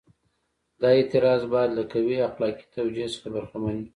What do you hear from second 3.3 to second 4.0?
برخمن وي.